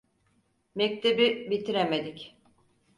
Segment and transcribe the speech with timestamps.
[0.75, 2.35] Mektebi bitiremedik.